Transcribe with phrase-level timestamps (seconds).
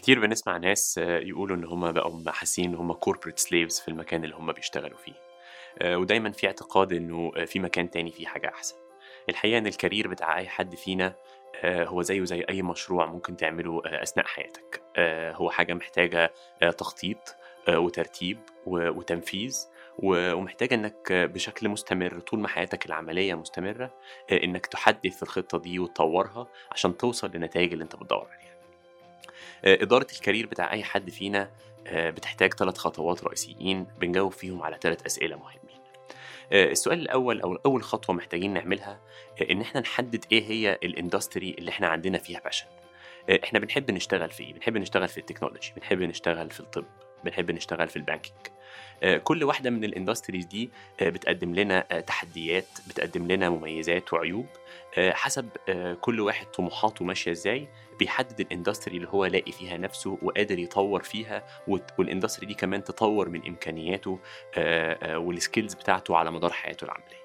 [0.00, 4.24] كتير بنسمع ناس آه، يقولوا إن هم بقوا حاسين إن هم corporate slaves في المكان
[4.24, 5.12] اللي هم بيشتغلوا فيه.
[5.78, 8.76] آه، ودايما في اعتقاد إنه آه، في مكان تاني فيه حاجة أحسن.
[9.28, 11.14] الحقيقة إن الكارير بتاع أي حد فينا
[11.64, 14.82] هو زيه زي أي مشروع ممكن تعمله أثناء حياتك.
[15.36, 16.32] هو حاجة محتاجة
[16.62, 17.36] آه، تخطيط
[17.68, 19.66] وترتيب وتنفيذ
[19.98, 23.94] و- ومحتاجة إنك بشكل مستمر طول ما حياتك العملية مستمرة
[24.30, 28.59] آه، إنك تحدث الخطة دي وتطورها عشان توصل للنتائج اللي أنت بتدور عليها.
[29.64, 31.50] إدارة ال career بتاع أي حد فينا
[31.86, 35.80] آه، بتحتاج ثلاث خطوات رئيسيين بنجاوب فيهم على ثلاث أسئلة مهمين.
[36.52, 39.00] آه، السؤال الأول أو أول خطوة محتاجين نعملها
[39.40, 42.66] آه، إن إحنا نحدد إيه هي ال industry اللي إحنا عندنا فيها passion.
[43.30, 46.84] آه، إحنا بنحب نشتغل في إيه؟ بنحب نشتغل في ال technology، بنحب نشتغل في الطب،
[47.24, 48.36] بنحب نشتغل في ال banking.
[49.02, 50.70] آه، كل واحدة من ال industries دي
[51.00, 54.46] آه، بتقدم لنا آه، تحديات بتقدم لنا مميزات وعيوب.
[54.98, 55.48] حسب
[56.00, 61.02] كل واحد طموحاته ماشية إزاي بيحدد ال industry اللي هو لاقي فيها نفسه وقادر يطور
[61.02, 61.44] فيها
[61.98, 64.18] وال industry دي كمان تطور من إمكانياته
[65.04, 67.20] وال skills بتاعته على مدار حياته العملية.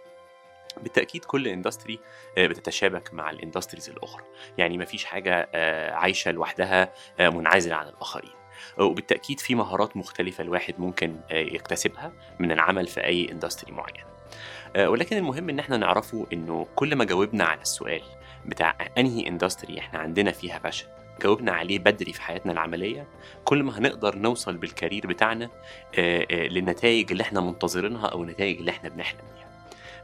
[0.82, 2.00] بالتأكيد كل industry
[2.38, 4.24] بتتشابك مع ال industries الأخرى.
[4.58, 5.50] يعني مفيش حاجة
[5.96, 8.45] عايشة لوحدها منعزلة عن الآخرين.
[8.78, 14.06] وبالتأكيد في مهارات مختلفة الواحد ممكن آه، يكتسبها من العمل في أي industry معين.
[14.76, 18.02] آه، ولكن المهم إن إحنا نعرفه إنه كل ما جاوبنا على السؤال
[18.46, 20.88] بتاع أنهي industry إحنا عندنا فيها passion
[21.22, 23.08] جاوبنا عليه بدري في حياتنا العملية
[23.46, 25.50] كل ما هنقدر نوصل بال career بتاعنا
[26.00, 29.46] آه، للنتائج اللي إحنا منتظرينها أو النتائج اللي إحنا بنحلم بيها.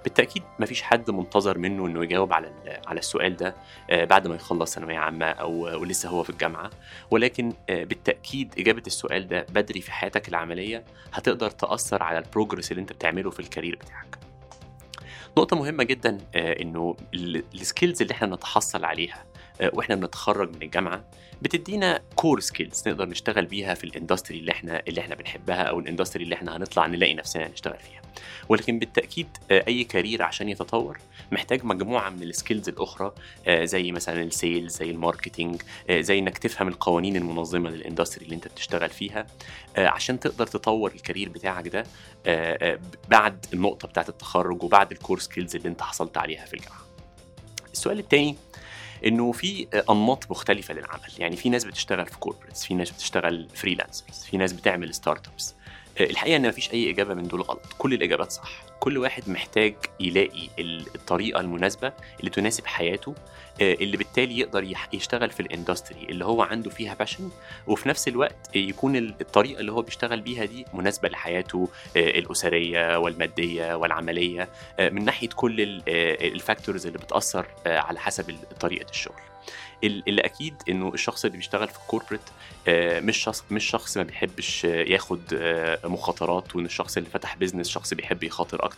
[0.04, 2.52] بالتأكيد مفيش حد منتظر منه إنه يجاوب على
[2.88, 3.56] على السؤال ده
[3.90, 6.70] آه، بعد ما يخلص ثانوية عامة أو ولسه هو في الجامعة
[7.12, 12.72] ولكن آه، بالتأكيد إجابة السؤال ده بدري في حياتك العملية هتقدر تأثر على ال progress
[12.72, 14.18] اللي أنت بتعمله في ال career بتاعك
[15.38, 19.26] نقطة مهمة جدا آه، إنه ال- ال skills اللي إحنا بنتحصل عليها
[19.74, 21.04] وإحنا بنتخرج من الجامعة
[21.42, 25.80] بتدينا core skills نقدر نشتغل بيها في ال industry اللي إحنا اللي إحنا بنحبها أو
[25.80, 28.01] ال industry اللي إحنا هنطلع نلاقي نفسنا نشتغل فيها.
[28.49, 30.98] ولكن بالتأكيد آه، أي career عشان يتطور
[31.32, 33.11] محتاج مجموعة من ال skills الأخرى
[33.48, 37.81] آه، زي مثلا ال sales زي ال marketing آه، زي إنك تفهم القوانين المنظمة لل
[37.81, 39.27] industry اللي أنت بتشتغل فيها
[39.77, 41.83] عشان تقدر تطور ال career بتاعك ده
[43.10, 46.82] بعد النقطة بتاعت التخرج وبعد ال core skills اللي أنت حصلت عليها في الجامعة.
[47.73, 48.36] السؤال التاني
[49.05, 54.23] إنه في أنماط مختلفة للعمل يعني في ناس بتشتغل في corporates في ناس بتشتغل freelancers
[54.23, 55.55] في ناس بتعمل startups
[56.00, 57.62] الحقيقة إن مفيش أي إجابة من دول غلط.
[57.78, 58.70] كل الإجابات صح.
[58.81, 63.15] كل واحد محتاج يلاقي ال- الطريقة المناسبة اللي تناسب حياته
[63.61, 67.30] آه، اللي بالتالي يقدر يشتغل في ال industry اللي هو عنده فيها passion
[67.67, 72.97] وفي نفس الوقت يكون ال- الطريقة اللي هو بيشتغل بيها دي مناسبة لحياته آه، الأسرية
[72.99, 74.49] والمادية والعملية
[74.80, 75.83] آه، من ناحية كل ال-
[76.33, 79.21] ال factors اللي بتأثر على حسب طريقة الشغل.
[79.83, 82.22] ال- اللي أكيد إنه الشخص اللي بيشتغل في ال corporate
[83.08, 85.21] مش شخص مش شخص ما بيحبش ياخد
[85.83, 88.70] مخاطرات وإن الشخص اللي فتح business شخص بيحب يخاطر أكتر.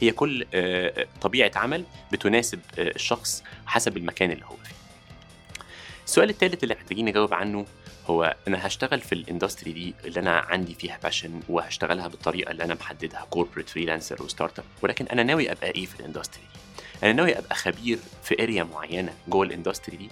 [0.00, 4.74] هي كل آه، طبيعة عمل بتناسب آه، الشخص حسب المكان اللي هو فيه.
[6.04, 7.66] السؤال الثالث اللي محتاجين نجاوب عنه
[8.06, 12.64] هو أنا هشتغل في ال industry دي اللي أنا عندي فيها passion وهشتغلها بالطريقة اللي
[12.64, 16.60] أنا محددها corporate freelancer و startup ولكن أنا ناوي أبقى إيه في ال industry دي؟
[17.02, 20.08] أنا ناوي أبقى خبير في area معينة جوه ال industry دي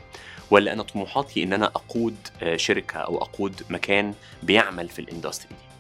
[0.51, 5.49] ولا أنا طموحاتي إن أنا أقود آه، شركة أو أقود مكان بيعمل في ال industry
[5.49, 5.74] دي؟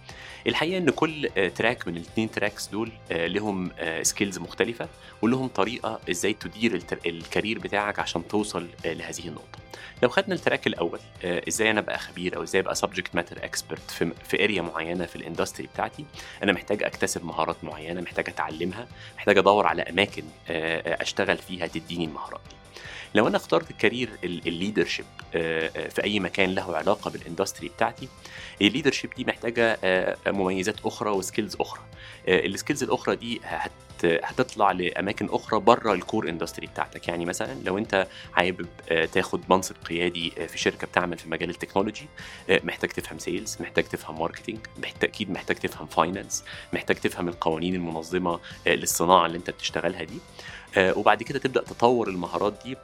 [0.46, 3.70] الحقيقة إن كل آه، track من الاثنين tracks دول آه، لهم
[4.02, 4.88] skills مختلفة
[5.22, 9.63] ولهم طريقة إزاي تدير ال career بتاعك عشان توصل آه، لهذه النقطة.
[10.02, 13.44] لو خدنا ال track الأول آه، إزاي أنا أبقى خبير أو إزاي أبقى subject matter
[13.44, 16.04] expert في في area معينة في ال industry بتاعتي
[16.42, 18.86] أنا محتاج أكتسب مهارات معينة محتاج أتعلمها
[19.16, 22.56] محتاج أدور على أماكن آه، آه، أشتغل فيها تديني المهارات دي.
[23.14, 28.08] لو أنا اخترت ال career ال leadership في أي مكان له علاقة بال industry بتاعتي
[28.62, 29.78] ال leadership دي محتاجة
[30.26, 31.80] مميزات أخرى و skills أخرى.
[32.28, 33.40] ال skills الأخرى دي
[34.04, 37.08] هتطلع لأماكن أخرى بره ال core industry بتاعتك.
[37.08, 41.50] يعني مثلا لو أنت حابب آه، تاخد منصب قيادي آه، في شركة بتعمل في مجال
[41.50, 42.06] ال technology
[42.50, 48.40] آه، محتاج تفهم sales محتاج تفهم marketing بالتاكيد محتاج تفهم finance محتاج تفهم القوانين المنظمة
[48.66, 50.18] للصناعة اللي أنت بتشتغلها دي.
[50.78, 52.76] وبعد كده تبدأ تطور المهارات دي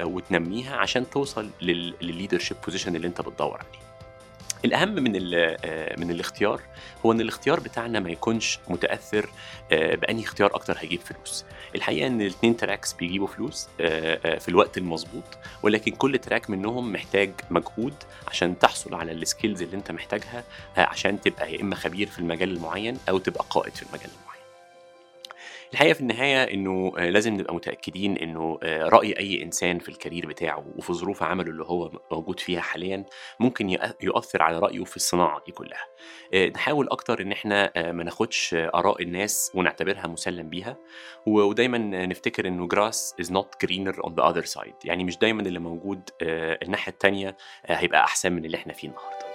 [0.00, 3.85] وتنميها عشان توصل للل leadership position اللي أنت بتدور عليه.
[4.64, 6.60] الأهم من آه، من الاختيار
[7.06, 9.30] هو إن الاختيار بتاعنا ما يكونش متأثر
[9.72, 11.44] آه، بأني اختيار أكتر هيجيب فلوس.
[11.74, 15.24] الحقيقة إن الاثنين tracks بيجيبوا فلوس آه، في الوقت المظبوط
[15.62, 17.94] ولكن كل track منهم محتاج مجهود
[18.28, 20.44] عشان تحصل على ال skills اللي أنت محتاجها
[20.76, 24.25] عشان تبقى يا إما خبير في المجال المعين أو تبقى قائد في المجال المعين.
[25.72, 29.93] الحقيقة في النهاية إنه آه، لازم نبقى متأكدين إنه آه، رأي أي إنسان في ال
[29.93, 33.04] career بتاعه وفي ظروف عمله اللي هو موجود فيها حاليا
[33.40, 35.84] ممكن يؤثر على رأيه في الصناعة دي كلها.
[36.34, 40.76] آه، نحاول أكتر إن إحنا ما ناخدش آراء الناس ونعتبرها مسلم بيها
[41.26, 44.74] ودايما نفتكر إنه grass is not greener on the other side.
[44.84, 47.36] يعني مش دايما اللي موجود الناحية التانية
[47.66, 49.25] آه، هيبقى أحسن من اللي إحنا فيه النهارده.